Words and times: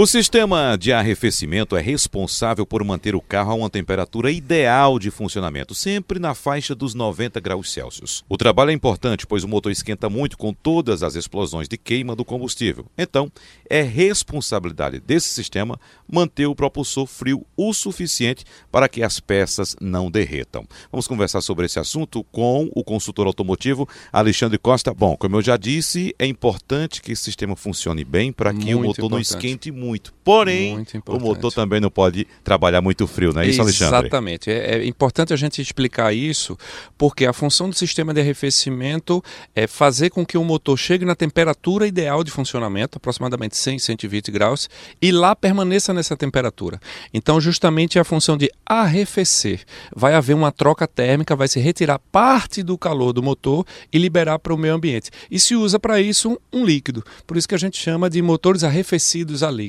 O 0.00 0.06
sistema 0.06 0.78
de 0.78 0.92
arrefecimento 0.92 1.76
é 1.76 1.80
responsável 1.80 2.64
por 2.64 2.84
manter 2.84 3.16
o 3.16 3.20
carro 3.20 3.50
a 3.50 3.54
uma 3.56 3.68
temperatura 3.68 4.30
ideal 4.30 4.96
de 4.96 5.10
funcionamento, 5.10 5.74
sempre 5.74 6.20
na 6.20 6.36
faixa 6.36 6.72
dos 6.72 6.94
90 6.94 7.40
graus 7.40 7.72
Celsius. 7.72 8.24
O 8.28 8.36
trabalho 8.36 8.70
é 8.70 8.72
importante, 8.72 9.26
pois 9.26 9.42
o 9.42 9.48
motor 9.48 9.72
esquenta 9.72 10.08
muito 10.08 10.38
com 10.38 10.54
todas 10.54 11.02
as 11.02 11.16
explosões 11.16 11.66
de 11.66 11.76
queima 11.76 12.14
do 12.14 12.24
combustível. 12.24 12.86
Então, 12.96 13.28
é 13.68 13.82
responsabilidade 13.82 15.00
desse 15.00 15.30
sistema 15.30 15.80
manter 16.08 16.46
o 16.46 16.54
propulsor 16.54 17.08
frio 17.08 17.44
o 17.56 17.74
suficiente 17.74 18.44
para 18.70 18.88
que 18.88 19.02
as 19.02 19.18
peças 19.18 19.74
não 19.80 20.08
derretam. 20.08 20.64
Vamos 20.92 21.08
conversar 21.08 21.40
sobre 21.40 21.66
esse 21.66 21.80
assunto 21.80 22.22
com 22.30 22.70
o 22.72 22.84
consultor 22.84 23.26
automotivo 23.26 23.88
Alexandre 24.12 24.58
Costa. 24.58 24.94
Bom, 24.94 25.16
como 25.16 25.34
eu 25.34 25.42
já 25.42 25.56
disse, 25.56 26.14
é 26.20 26.26
importante 26.26 27.02
que 27.02 27.10
esse 27.10 27.24
sistema 27.24 27.56
funcione 27.56 28.04
bem 28.04 28.32
para 28.32 28.54
que 28.54 28.66
muito 28.66 28.76
o 28.76 28.82
motor 28.84 29.06
importante. 29.06 29.10
não 29.10 29.20
esquente 29.20 29.72
muito 29.72 29.87
muito. 29.88 30.12
Porém, 30.22 30.74
muito 30.74 31.02
o 31.06 31.18
motor 31.18 31.50
também 31.50 31.80
não 31.80 31.90
pode 31.90 32.26
trabalhar 32.44 32.82
muito 32.82 33.06
frio, 33.06 33.32
não 33.32 33.40
é 33.40 33.46
isso, 33.46 33.62
Alexandre? 33.62 34.00
Exatamente. 34.00 34.50
É, 34.50 34.76
é, 34.76 34.86
importante 34.86 35.32
a 35.32 35.36
gente 35.36 35.62
explicar 35.62 36.12
isso, 36.12 36.56
porque 36.98 37.24
a 37.24 37.32
função 37.32 37.70
do 37.70 37.74
sistema 37.74 38.12
de 38.12 38.20
arrefecimento 38.20 39.22
é 39.54 39.66
fazer 39.66 40.10
com 40.10 40.26
que 40.26 40.36
o 40.36 40.44
motor 40.44 40.76
chegue 40.76 41.06
na 41.06 41.14
temperatura 41.14 41.86
ideal 41.86 42.22
de 42.22 42.30
funcionamento, 42.30 42.98
aproximadamente 42.98 43.56
100, 43.56 43.78
120 43.78 44.30
graus, 44.30 44.68
e 45.00 45.10
lá 45.10 45.34
permaneça 45.34 45.94
nessa 45.94 46.14
temperatura. 46.14 46.78
Então, 47.14 47.40
justamente 47.40 47.98
a 47.98 48.04
função 48.04 48.36
de 48.36 48.50
arrefecer. 48.66 49.64
Vai 49.96 50.14
haver 50.14 50.34
uma 50.34 50.52
troca 50.52 50.86
térmica, 50.86 51.34
vai 51.34 51.48
se 51.48 51.58
retirar 51.58 51.98
parte 52.12 52.62
do 52.62 52.76
calor 52.76 53.14
do 53.14 53.22
motor 53.22 53.64
e 53.90 53.96
liberar 53.96 54.38
para 54.38 54.52
o 54.52 54.58
meio 54.58 54.74
ambiente. 54.74 55.10
E 55.30 55.40
se 55.40 55.56
usa 55.56 55.78
para 55.78 56.00
isso 56.00 56.38
um, 56.52 56.60
um 56.60 56.64
líquido. 56.66 57.02
Por 57.26 57.38
isso 57.38 57.48
que 57.48 57.54
a 57.54 57.58
gente 57.58 57.80
chama 57.80 58.10
de 58.10 58.20
motores 58.20 58.62
arrefecidos 58.62 59.42
a 59.42 59.50
líquido. 59.50 59.67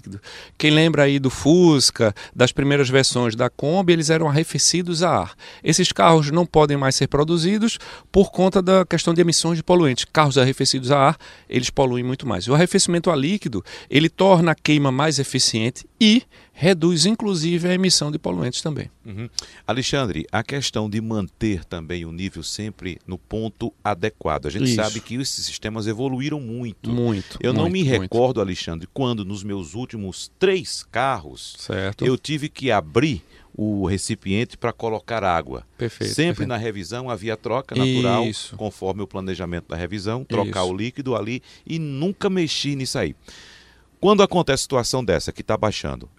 Quem 0.58 0.71
lembra 0.71 1.03
aí 1.03 1.20
do 1.20 1.30
Fusca, 1.30 2.13
das 2.35 2.52
primeiras 2.52 2.89
versões 2.89 3.35
da 3.35 3.49
Kombi, 3.49 3.94
eles 3.94 4.09
eram 4.09 4.28
arrefecidos 4.28 5.03
a 5.03 5.09
ar. 5.09 5.33
Esses 5.64 5.92
carros 5.92 6.31
não 6.31 6.45
podem 6.45 6.78
mais 6.78 6.95
ser 6.95 7.08
produzidos 7.08 7.78
por 8.11 8.31
conta 8.31 8.61
da 8.61 8.86
questão 8.86 9.14
de 9.14 9.22
emissões 9.22 9.58
de 9.58 9.64
poluentes. 9.64 10.05
Carros 10.05 10.38
arrefecidos 10.38 10.92
a 10.92 11.09
ar, 11.09 11.17
eles 11.50 11.70
poluem 11.70 12.03
muito 12.03 12.27
mais. 12.27 12.47
O 12.47 12.53
arrefecimento 12.53 13.11
a 13.11 13.16
líquido, 13.16 13.64
ele 13.89 14.09
torna 14.09 14.52
a 14.52 14.55
queima 14.55 14.92
mais 14.92 15.20
eficiente 15.20 15.86
e 16.00 16.23
reduz 16.59 17.05
inclusive 17.05 17.69
a 17.69 17.73
emissão 17.73 18.11
de 18.11 18.19
poluentes 18.19 18.61
também. 18.61 18.91
Uhum. 19.05 19.29
Alexandre, 19.65 20.27
a 20.29 20.43
questão 20.43 20.89
de 20.89 20.99
manter 20.99 21.63
também 21.63 22.03
o 22.03 22.11
nível 22.11 22.43
sempre 22.43 22.99
no 23.07 23.17
ponto 23.17 23.73
adequado. 23.81 24.47
A 24.47 24.49
gente 24.49 24.65
Isso. 24.65 24.75
sabe 24.75 24.99
que 24.99 25.15
esses 25.15 25.45
sistemas 25.45 25.87
evoluíram 25.87 26.41
muito. 26.41 26.91
Muito. 26.91 27.39
Eu 27.41 27.53
muito, 27.53 27.63
não 27.63 27.69
me 27.69 27.81
muito. 27.85 28.02
recordo, 28.02 28.41
Alexandre, 28.41 28.89
quando 28.93 29.23
nos 29.23 29.41
meus 29.41 29.73
últimos 29.73 30.30
três 30.37 30.83
carros 30.83 31.55
certo. 31.59 32.05
eu 32.05 32.17
tive 32.17 32.49
que 32.49 32.69
abrir 32.71 33.23
o 33.55 33.85
recipiente 33.85 34.57
para 34.57 34.73
colocar 34.73 35.23
água. 35.23 35.65
Perfeito. 35.77 36.13
Sempre 36.13 36.39
perfeito. 36.39 36.49
na 36.49 36.57
revisão 36.57 37.09
havia 37.09 37.37
troca 37.37 37.73
natural, 37.73 38.25
Isso. 38.25 38.57
conforme 38.57 39.02
o 39.02 39.07
planejamento 39.07 39.69
da 39.69 39.77
revisão, 39.77 40.25
trocar 40.25 40.63
Isso. 40.63 40.73
o 40.73 40.75
líquido 40.75 41.15
ali 41.15 41.41
e 41.65 41.80
nunca 41.80 42.30
mexi 42.30 42.75
nisso 42.75 42.99
aí. 42.99 43.15
Quando 43.97 44.21
acontece 44.21 44.63
situação 44.63 45.03
dessa 45.03 45.31
que 45.31 45.41
está 45.41 45.55
baixando, 45.55 46.09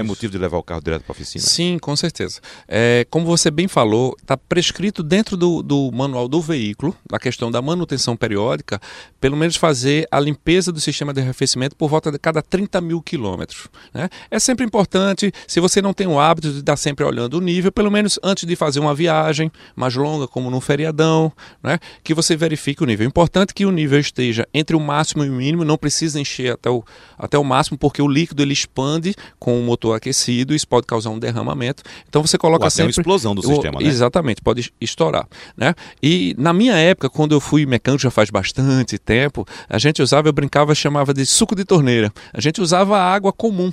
é 0.00 0.02
motivo 0.02 0.32
de 0.32 0.38
levar 0.38 0.58
o 0.58 0.62
carro 0.62 0.80
direto 0.80 1.02
para 1.02 1.12
a 1.12 1.14
oficina? 1.14 1.44
Sim, 1.44 1.78
com 1.78 1.94
certeza. 1.94 2.40
É, 2.66 3.06
como 3.10 3.24
você 3.26 3.50
bem 3.50 3.68
falou, 3.68 4.16
está 4.20 4.36
prescrito 4.36 5.02
dentro 5.02 5.36
do, 5.36 5.62
do, 5.62 5.90
manual 5.92 6.28
do 6.28 6.40
veículo, 6.40 6.96
da 7.08 7.18
questão 7.18 7.50
da 7.50 7.62
manutenção 7.62 8.16
periódica, 8.16 8.80
pelo 9.20 9.36
menos 9.36 9.56
fazer 9.56 10.06
a 10.10 10.18
limpeza 10.18 10.72
do 10.72 10.80
sistema 10.80 11.14
de 11.14 11.20
arrefecimento 11.20 11.76
por 11.76 11.88
volta 11.88 12.10
de 12.10 12.18
cada 12.18 12.42
30 12.42 12.80
mil 12.80 13.00
quilômetros. 13.00 13.68
Né? 13.92 14.08
É 14.30 14.38
sempre 14.38 14.64
importante, 14.64 15.32
se 15.46 15.60
você 15.60 15.80
não 15.80 15.92
tem 15.92 16.06
o 16.06 16.18
hábito 16.18 16.50
de 16.50 16.58
estar 16.58 16.76
sempre 16.76 17.04
olhando 17.04 17.34
o 17.34 17.40
nível, 17.40 17.70
pelo 17.70 17.90
menos 17.90 18.18
antes 18.22 18.46
de 18.46 18.56
fazer 18.56 18.80
uma 18.80 18.94
viagem 18.94 19.50
mais 19.76 19.94
longa, 19.94 20.26
como 20.26 20.50
num 20.50 20.60
feriadão, 20.60 21.32
né? 21.62 21.78
que 22.02 22.14
você 22.14 22.36
verifique 22.36 22.82
o 22.82 22.86
nível. 22.86 23.04
É 23.04 23.08
importante 23.08 23.54
que 23.54 23.64
o 23.64 23.70
nível 23.70 24.00
esteja 24.00 24.46
entre 24.52 24.74
o 24.74 24.80
máximo 24.80 25.24
e 25.24 25.30
o 25.30 25.32
mínimo, 25.32 25.64
não 25.64 25.78
precisa 25.78 26.20
encher 26.20 26.54
até 26.54 26.68
o, 26.68 26.82
até 27.16 27.38
o 27.38 27.44
máximo, 27.44 27.78
porque 27.78 28.02
o 28.02 28.08
líquido 28.08 28.42
ele 28.42 28.52
expande 28.52 29.14
com 29.38 29.58
o 29.58 29.62
motor 29.62 29.83
motor 29.84 29.96
aquecido, 29.96 30.54
isso 30.54 30.66
pode 30.66 30.86
causar 30.86 31.10
um 31.10 31.18
derramamento. 31.18 31.82
Então 32.08 32.22
você 32.22 32.38
coloca 32.38 32.64
Ou 32.64 32.70
sempre 32.70 32.86
uma 32.86 32.90
explosão 32.90 33.34
do 33.34 33.40
o, 33.40 33.44
sistema, 33.44 33.80
né? 33.80 33.86
Exatamente, 33.86 34.40
pode 34.40 34.72
estourar, 34.80 35.28
né? 35.56 35.74
E 36.02 36.34
na 36.38 36.52
minha 36.52 36.74
época, 36.74 37.10
quando 37.10 37.32
eu 37.32 37.40
fui 37.40 37.66
mecânico 37.66 38.02
já 38.02 38.10
faz 38.10 38.30
bastante 38.30 38.98
tempo, 38.98 39.46
a 39.68 39.78
gente 39.78 40.00
usava, 40.00 40.28
eu 40.28 40.32
brincava, 40.32 40.74
chamava 40.74 41.12
de 41.12 41.26
suco 41.26 41.54
de 41.54 41.64
torneira. 41.64 42.12
A 42.32 42.40
gente 42.40 42.60
usava 42.60 42.98
água 42.98 43.32
comum 43.32 43.72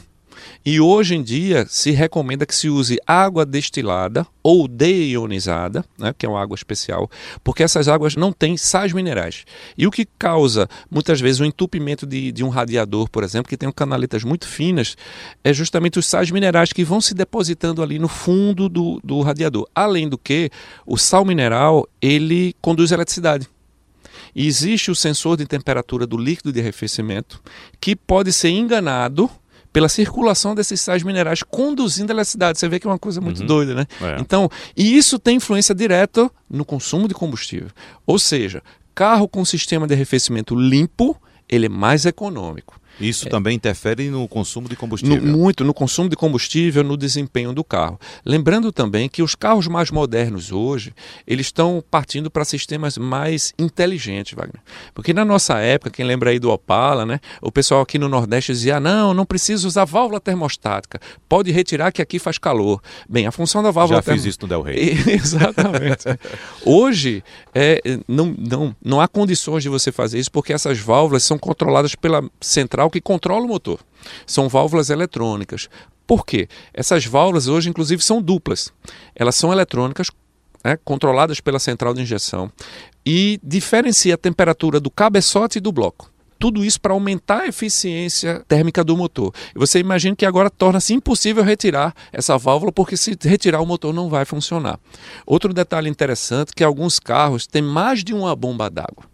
e 0.66 0.80
hoje 0.80 1.16
em 1.16 1.24
dia 1.24 1.66
se 1.70 1.92
recomenda 1.92 2.46
que 2.46 2.56
se 2.56 2.70
use 2.70 3.00
água 3.06 3.46
destilada 3.46 4.26
ou 4.44 4.68
deionizada, 4.68 5.86
né, 5.98 6.14
que 6.18 6.26
é 6.26 6.30
uma 6.30 6.42
água 6.42 6.56
especial, 6.56 7.10
porque 7.44 7.64
essas 7.64 7.88
águas 7.88 8.16
não 8.16 8.32
têm 8.32 8.58
sais 8.58 8.94
minerais. 8.94 9.46
E 9.78 9.86
o 9.86 9.92
que 9.92 10.08
causa 10.18 10.68
muitas 10.90 11.22
vezes 11.22 11.40
o 11.40 11.46
entupimento 11.46 12.06
de, 12.06 12.32
de 12.32 12.44
um 12.44 12.50
radiador, 12.50 13.10
por 13.10 13.24
exemplo, 13.24 13.50
que 13.50 13.58
tem 13.58 13.72
canaletas 13.72 14.24
muito 14.24 14.48
finas, 14.48 14.96
é 15.44 15.54
justamente 15.54 16.00
os 16.00 16.06
sais 16.06 16.32
minerais 16.32 16.74
que 16.74 16.84
vão 16.84 17.02
se 17.02 17.14
depositando 17.14 17.82
ali 17.84 18.00
no 18.00 18.08
fundo 18.08 18.68
do, 18.68 19.00
do 19.04 19.22
radiador. 19.22 19.68
Além 19.74 20.10
do 20.10 20.18
que, 20.18 20.50
o 20.86 20.98
sal 20.98 21.26
mineral 21.26 21.88
ele 22.02 22.56
conduz 22.62 22.92
eletricidade. 22.92 23.48
E 24.36 24.48
existe 24.48 24.90
o 24.90 24.96
sensor 24.96 25.38
de 25.38 25.46
temperatura 25.46 26.08
do 26.08 26.18
líquido 26.18 26.52
de 26.52 26.60
arrefecimento 26.60 27.42
que 27.80 27.96
pode 27.96 28.32
ser 28.32 28.50
enganado 28.50 29.30
pela 29.72 29.88
circulação 29.88 30.54
desses 30.54 30.82
sais 30.82 31.04
minerais 31.04 31.44
conduzindo 31.44 32.12
a 32.12 32.16
eletricidade. 32.16 32.60
Você 32.60 32.68
vê 32.68 32.80
que 32.80 32.88
é 32.88 32.90
uma 32.90 33.00
coisa 33.00 33.22
muito 33.22 33.42
uhum. 33.42 33.48
doida, 33.48 33.74
né? 33.74 33.86
É. 34.02 34.18
Então, 34.20 34.50
e 34.76 34.98
isso 34.98 35.18
tem 35.18 35.38
influência 35.38 35.74
direta 35.74 36.30
no 36.50 36.66
consumo 36.66 37.08
de 37.08 37.14
combustível. 37.14 37.70
Ou 38.06 38.20
seja, 38.20 38.62
carro 38.94 39.28
com 39.28 39.46
sistema 39.46 39.88
de 39.88 39.94
arrefecimento 39.94 40.56
limpo, 40.56 41.16
ele 41.48 41.68
é 41.68 41.70
mais 41.70 42.06
econômico. 42.06 42.81
Isso 43.00 43.30
também 43.30 43.56
interfere 43.56 44.10
no 44.10 44.28
consumo 44.28 44.68
de 44.70 44.76
combustível? 44.76 45.22
No, 45.22 45.38
muito, 45.38 45.64
no 45.64 45.74
consumo 45.74 46.10
de 46.10 46.16
combustível, 46.16 46.84
no 46.84 46.96
desempenho 46.98 47.54
do 47.54 47.64
carro. 47.64 48.00
Lembrando 48.26 48.72
também 48.72 49.10
que 49.10 49.24
os 49.24 49.36
carros 49.36 49.68
mais 49.68 49.90
modernos 49.92 50.52
hoje, 50.52 50.94
eles 51.26 51.48
estão 51.48 51.84
partindo 51.90 52.30
para 52.30 52.46
sistemas 52.46 52.98
mais 52.98 53.54
inteligentes, 53.58 54.34
Wagner. 54.34 54.62
Porque 54.94 55.14
na 55.14 55.26
nossa 55.26 55.58
época, 55.60 55.92
quem 55.92 56.06
lembra 56.06 56.30
aí 56.30 56.40
do 56.40 56.50
Opala, 56.52 57.06
né? 57.06 57.20
O 57.42 57.52
pessoal 57.52 57.82
aqui 57.82 57.98
no 57.98 58.08
Nordeste 58.10 58.52
dizia, 58.52 58.80
não, 58.80 59.14
não 59.14 59.26
precisa 59.26 59.68
usar 59.68 59.86
válvula 59.86 60.20
termostática, 60.20 61.00
pode 61.28 61.52
retirar 61.52 61.92
que 61.92 62.02
aqui 62.02 62.20
faz 62.20 62.38
calor. 62.38 62.82
Bem, 63.10 63.28
a 63.28 63.32
função 63.32 63.64
da 63.64 63.72
válvula... 63.72 64.00
Já 64.00 64.04
term... 64.04 64.18
fiz 64.18 64.26
isso 64.26 64.40
no 64.42 64.48
Del 64.48 64.62
Rey. 64.62 64.92
Exatamente. 65.08 66.06
hoje, 66.66 67.24
é, 67.54 67.82
não, 68.08 68.36
não, 68.38 68.76
não 68.84 69.02
há 69.02 69.08
condições 69.08 69.64
de 69.64 69.70
você 69.70 69.92
fazer 69.92 70.20
isso, 70.20 70.32
porque 70.32 70.54
essas 70.54 70.80
válvulas 70.80 71.24
são 71.24 71.38
controladas 71.38 71.96
pela 71.96 72.24
central 72.40 72.81
que 72.90 73.02
controla 73.02 73.46
o 73.46 73.48
motor. 73.48 73.80
São 74.26 74.50
válvulas 74.50 74.90
eletrônicas. 74.90 75.70
Por 76.08 76.26
quê? 76.26 76.48
Essas 76.74 77.06
válvulas 77.06 77.48
hoje, 77.48 77.70
inclusive, 77.70 78.02
são 78.04 78.22
duplas. 78.22 78.74
Elas 79.16 79.36
são 79.36 79.52
eletrônicas, 79.52 80.10
né, 80.64 80.78
controladas 80.84 81.40
pela 81.40 81.60
central 81.60 81.94
de 81.94 82.02
injeção, 82.02 82.52
e 83.06 83.40
diferencia 83.44 84.16
a 84.16 84.18
temperatura 84.18 84.80
do 84.80 84.92
cabeçote 84.92 85.58
e 85.58 85.62
do 85.62 85.72
bloco. 85.72 86.12
Tudo 86.38 86.66
isso 86.66 86.82
para 86.82 86.94
aumentar 86.94 87.42
a 87.42 87.48
eficiência 87.48 88.44
térmica 88.48 88.84
do 88.84 88.98
motor. 88.98 89.32
Você 89.56 89.78
imagina 89.78 90.16
que 90.16 90.26
agora 90.26 90.50
torna-se 90.50 90.92
impossível 90.92 91.44
retirar 91.44 91.94
essa 92.12 92.36
válvula, 92.36 92.72
porque 92.72 92.98
se 92.98 93.16
retirar 93.22 93.62
o 93.62 93.66
motor 93.66 93.94
não 93.94 94.10
vai 94.10 94.26
funcionar. 94.26 94.80
Outro 95.24 95.54
detalhe 95.54 95.88
interessante 95.88 96.50
é 96.50 96.54
que 96.56 96.64
alguns 96.64 97.00
carros 97.00 97.46
têm 97.46 97.62
mais 97.62 98.04
de 98.04 98.12
uma 98.12 98.36
bomba 98.36 98.72
d'água. 98.72 99.06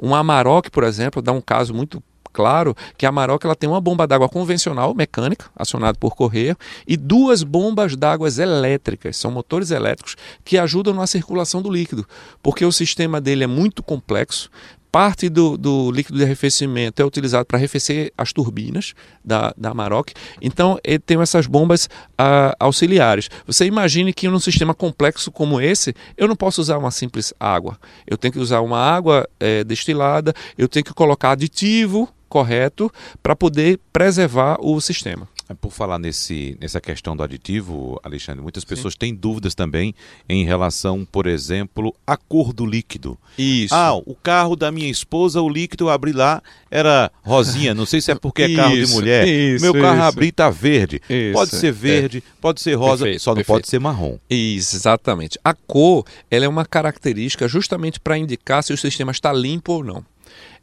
Um 0.00 0.14
Amarok, 0.14 0.70
por 0.70 0.84
exemplo, 0.84 1.22
dá 1.22 1.32
um 1.32 1.40
caso 1.40 1.72
muito 1.72 2.02
claro 2.32 2.76
que 2.96 3.04
a 3.04 3.08
Amarok 3.08 3.44
ela 3.44 3.56
tem 3.56 3.68
uma 3.68 3.80
bomba 3.80 4.06
d'água 4.06 4.28
convencional, 4.28 4.94
mecânica, 4.94 5.46
acionada 5.56 5.98
por 5.98 6.14
correia, 6.14 6.56
e 6.86 6.96
duas 6.96 7.42
bombas 7.42 7.96
d'água 7.96 8.28
elétricas, 8.38 9.16
são 9.16 9.30
motores 9.30 9.70
elétricos 9.70 10.16
que 10.44 10.58
ajudam 10.58 10.92
na 10.92 11.06
circulação 11.06 11.62
do 11.62 11.70
líquido, 11.70 12.06
porque 12.42 12.64
o 12.64 12.72
sistema 12.72 13.20
dele 13.20 13.44
é 13.44 13.46
muito 13.46 13.82
complexo, 13.82 14.50
parte 14.90 15.28
do, 15.28 15.56
do, 15.56 15.90
líquido 15.90 16.18
de 16.18 16.24
arrefecimento 16.24 17.00
é 17.00 17.04
utilizado 17.04 17.46
para 17.46 17.58
arrefecer 17.58 18.12
as 18.16 18.32
turbinas 18.32 18.94
da, 19.24 19.52
da 19.56 19.70
Amarok. 19.70 20.12
Então, 20.40 20.78
ele 20.82 20.98
tem 20.98 21.20
essas 21.20 21.46
bombas 21.46 21.86
uh, 21.86 22.54
auxiliares. 22.58 23.28
Você 23.46 23.66
imagine 23.66 24.12
que 24.12 24.28
num 24.28 24.40
sistema 24.40 24.74
complexo 24.74 25.30
como 25.30 25.60
esse, 25.60 25.94
eu 26.16 26.26
não 26.26 26.36
posso 26.36 26.60
usar 26.60 26.78
uma 26.78 26.90
simples 26.90 27.32
água. 27.38 27.78
Eu 28.06 28.16
tenho 28.16 28.32
que 28.32 28.38
usar 28.38 28.60
uma 28.60 28.78
água 28.78 29.28
é, 29.38 29.62
destilada, 29.64 30.34
eu 30.56 30.68
tenho 30.68 30.84
que 30.84 30.94
colocar 30.94 31.32
aditivo 31.32 32.08
correto 32.28 32.92
para 33.22 33.34
poder 33.34 33.80
preservar 33.92 34.58
o 34.60 34.80
sistema. 34.80 35.28
Por 35.60 35.72
falar 35.72 35.98
nesse, 35.98 36.56
nessa 36.60 36.80
questão 36.80 37.16
do 37.16 37.22
aditivo, 37.22 37.98
Alexandre, 38.02 38.42
muitas 38.42 38.64
pessoas 38.64 38.92
Sim. 38.94 38.98
têm 38.98 39.14
dúvidas 39.14 39.54
também 39.54 39.94
em 40.28 40.44
relação, 40.44 41.06
por 41.10 41.26
exemplo, 41.26 41.94
à 42.06 42.16
cor 42.16 42.52
do 42.52 42.66
líquido. 42.66 43.18
Isso. 43.38 43.74
Ah, 43.74 43.94
o 43.94 44.14
carro 44.14 44.54
da 44.54 44.70
minha 44.70 44.90
esposa, 44.90 45.40
o 45.40 45.48
líquido 45.48 45.84
eu 45.84 45.90
abri 45.90 46.12
lá, 46.12 46.42
era 46.70 47.10
rosinha. 47.22 47.74
Não 47.74 47.86
sei 47.86 48.00
se 48.00 48.10
é 48.10 48.14
porque 48.14 48.42
é 48.42 48.54
carro 48.54 48.76
isso, 48.76 48.92
de 48.92 48.98
mulher. 48.98 49.26
Isso, 49.26 49.64
Meu 49.64 49.72
carro 49.72 49.98
isso. 49.98 50.06
abri 50.06 50.32
tá 50.32 50.50
verde. 50.50 51.00
Isso, 51.08 51.32
pode 51.32 51.56
ser 51.56 51.72
verde, 51.72 52.18
é. 52.18 52.22
pode 52.40 52.60
ser 52.60 52.74
rosa, 52.74 53.04
perfeito, 53.04 53.22
só 53.22 53.30
não 53.30 53.36
perfeito. 53.36 53.56
pode 53.56 53.68
ser 53.68 53.78
marrom. 53.78 54.18
Exatamente. 54.28 55.38
A 55.42 55.54
cor, 55.54 56.04
ela 56.30 56.44
é 56.44 56.48
uma 56.48 56.66
característica 56.66 57.48
justamente 57.48 57.98
para 57.98 58.18
indicar 58.18 58.62
se 58.62 58.72
o 58.72 58.76
sistema 58.76 59.12
está 59.12 59.32
limpo 59.32 59.72
ou 59.72 59.84
não. 59.84 60.04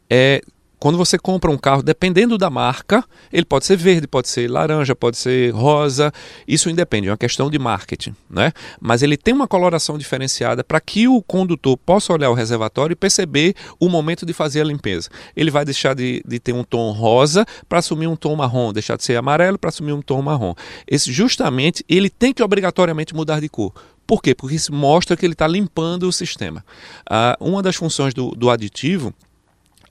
É, 0.08 0.40
quando 0.86 0.98
você 0.98 1.18
compra 1.18 1.50
um 1.50 1.58
carro, 1.58 1.82
dependendo 1.82 2.38
da 2.38 2.48
marca, 2.48 3.04
ele 3.32 3.44
pode 3.44 3.66
ser 3.66 3.76
verde, 3.76 4.06
pode 4.06 4.28
ser 4.28 4.48
laranja, 4.48 4.94
pode 4.94 5.16
ser 5.16 5.52
rosa, 5.52 6.12
isso 6.46 6.70
independe, 6.70 7.08
é 7.08 7.10
uma 7.10 7.16
questão 7.16 7.50
de 7.50 7.58
marketing, 7.58 8.14
né? 8.30 8.52
Mas 8.80 9.02
ele 9.02 9.16
tem 9.16 9.34
uma 9.34 9.48
coloração 9.48 9.98
diferenciada 9.98 10.62
para 10.62 10.80
que 10.80 11.08
o 11.08 11.20
condutor 11.20 11.76
possa 11.76 12.12
olhar 12.12 12.30
o 12.30 12.34
reservatório 12.34 12.92
e 12.92 12.96
perceber 12.96 13.56
o 13.80 13.88
momento 13.88 14.24
de 14.24 14.32
fazer 14.32 14.60
a 14.60 14.64
limpeza. 14.64 15.10
Ele 15.36 15.50
vai 15.50 15.64
deixar 15.64 15.92
de, 15.92 16.22
de 16.24 16.38
ter 16.38 16.52
um 16.52 16.62
tom 16.62 16.92
rosa 16.92 17.44
para 17.68 17.80
assumir 17.80 18.06
um 18.06 18.14
tom 18.14 18.36
marrom, 18.36 18.72
deixar 18.72 18.96
de 18.96 19.02
ser 19.02 19.16
amarelo 19.16 19.58
para 19.58 19.70
assumir 19.70 19.92
um 19.92 20.00
tom 20.00 20.22
marrom. 20.22 20.54
Esse 20.86 21.10
justamente 21.10 21.84
ele 21.88 22.08
tem 22.08 22.32
que 22.32 22.44
obrigatoriamente 22.44 23.12
mudar 23.12 23.40
de 23.40 23.48
cor. 23.48 23.72
Por 24.06 24.22
quê? 24.22 24.36
Porque 24.36 24.54
isso 24.54 24.72
mostra 24.72 25.16
que 25.16 25.26
ele 25.26 25.32
está 25.32 25.48
limpando 25.48 26.04
o 26.04 26.12
sistema. 26.12 26.64
Ah, 27.10 27.36
uma 27.40 27.60
das 27.60 27.74
funções 27.74 28.14
do, 28.14 28.30
do 28.30 28.48
aditivo 28.48 29.12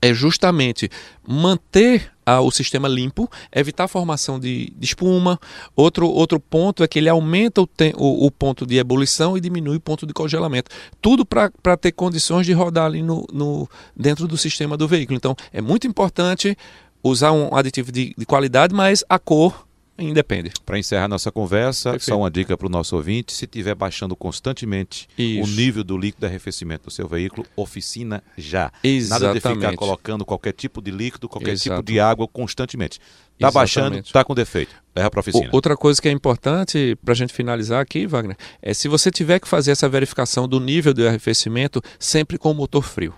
é 0.01 0.13
justamente 0.13 0.89
manter 1.27 2.11
o 2.41 2.49
sistema 2.49 2.87
limpo, 2.87 3.29
evitar 3.53 3.83
a 3.83 3.87
formação 3.87 4.39
de, 4.39 4.73
de, 4.75 4.85
espuma. 4.85 5.39
Outro, 5.75 6.07
outro 6.07 6.39
ponto 6.39 6.83
é 6.83 6.87
que 6.87 6.97
ele 6.97 7.07
aumenta 7.07 7.61
o, 7.61 7.69
o, 7.97 8.25
o, 8.25 8.31
ponto 8.31 8.65
de 8.65 8.77
ebulição 8.77 9.37
e 9.37 9.41
diminui 9.41 9.77
o 9.77 9.79
ponto 9.79 10.07
de 10.07 10.13
congelamento. 10.13 10.71
Tudo 11.01 11.23
para 11.23 11.77
ter 11.77 11.91
condições 11.91 12.45
de 12.45 12.53
rodar 12.53 12.85
ali 12.85 13.03
no, 13.03 13.27
no, 13.31 13.69
dentro 13.95 14.27
do 14.27 14.37
sistema 14.37 14.75
do 14.75 14.87
veículo. 14.87 15.17
Então 15.17 15.35
é 15.53 15.61
muito 15.61 15.85
importante 15.85 16.57
usar 17.03 17.31
um 17.31 17.55
aditivo 17.55 17.91
de, 17.91 18.15
de 18.17 18.25
qualidade, 18.25 18.73
mas 18.73 19.03
a 19.07 19.19
cor 19.19 19.67
independe. 19.97 20.51
Para 20.65 20.77
encerrar 20.77 21.07
nossa 21.07 21.31
conversa, 21.31 21.91
Perfeito. 21.91 22.09
só 22.09 22.17
uma 22.17 22.29
dica 22.29 22.57
para 22.57 22.67
o 22.67 22.69
nosso 22.69 22.95
ouvinte: 22.95 23.33
se 23.33 23.45
estiver 23.45 23.75
baixando 23.75 24.15
constantemente 24.15 25.07
Isso. 25.17 25.43
o 25.43 25.55
nível 25.55 25.83
do 25.83 25.97
líquido 25.97 26.21
de 26.21 26.27
arrefecimento 26.27 26.85
do 26.85 26.91
seu 26.91 27.07
veículo, 27.07 27.45
oficina 27.55 28.23
já. 28.37 28.71
Exatamente. 28.83 29.41
Nada 29.41 29.53
de 29.53 29.55
ficar 29.55 29.75
colocando 29.75 30.25
qualquer 30.25 30.53
tipo 30.53 30.81
de 30.81 30.91
líquido, 30.91 31.29
qualquer 31.29 31.51
Exato. 31.51 31.81
tipo 31.81 31.83
de 31.83 31.99
água 31.99 32.27
constantemente. 32.27 32.99
Está 33.35 33.51
baixando, 33.51 33.97
está 33.97 34.23
com 34.23 34.33
defeito. 34.33 34.73
Leva 34.95 35.09
para 35.09 35.19
a 35.19 35.21
oficina. 35.21 35.49
Outra 35.51 35.75
coisa 35.75 36.01
que 36.01 36.07
é 36.07 36.11
importante 36.11 36.97
para 37.03 37.11
a 37.11 37.15
gente 37.15 37.33
finalizar 37.33 37.81
aqui, 37.81 38.07
Wagner, 38.07 38.37
é 38.61 38.73
se 38.73 38.87
você 38.87 39.11
tiver 39.11 39.39
que 39.39 39.47
fazer 39.47 39.71
essa 39.71 39.89
verificação 39.89 40.47
do 40.47 40.59
nível 40.59 40.93
de 40.93 41.05
arrefecimento, 41.05 41.81
sempre 41.99 42.37
com 42.37 42.51
o 42.51 42.53
motor 42.53 42.81
frio. 42.81 43.13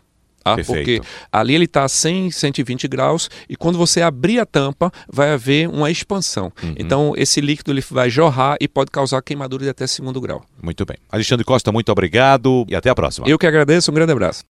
Tá? 0.56 0.64
Porque 0.64 1.02
ali 1.32 1.56
ele 1.56 1.66
está 1.66 1.84
a 1.84 1.90
100, 1.90 2.32
120 2.32 2.88
graus 2.88 3.30
e 3.50 3.56
quando 3.56 3.78
você 3.78 4.02
abrir 4.02 4.40
a 4.40 4.46
tampa 4.46 4.92
vai 5.12 5.32
haver 5.32 5.68
uma 5.68 5.92
expansão. 5.92 6.52
Uhum. 6.62 6.76
Então 6.78 7.14
esse 7.18 7.42
líquido 7.42 7.72
ele 7.72 7.84
vai 7.90 8.10
jorrar 8.10 8.58
e 8.62 8.68
pode 8.68 8.92
causar 8.92 9.22
queimadura 9.22 9.64
de 9.64 9.70
até 9.70 9.88
segundo 9.88 10.20
grau. 10.22 10.44
Muito 10.62 10.86
bem. 10.86 10.98
Alexandre 11.10 11.44
Costa, 11.44 11.72
muito 11.72 11.92
obrigado 11.92 12.66
e 12.68 12.76
até 12.76 12.90
a 12.90 12.96
próxima. 12.96 13.28
Eu 13.28 13.38
que 13.38 13.48
agradeço, 13.48 13.92
um 13.92 13.94
grande 13.94 14.12
abraço. 14.12 14.44